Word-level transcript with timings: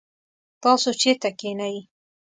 تاسو 0.63 0.89
چیرته 0.99 1.29
کښېنئ؟ 1.39 1.77